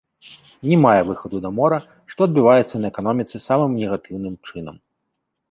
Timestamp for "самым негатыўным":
3.47-4.35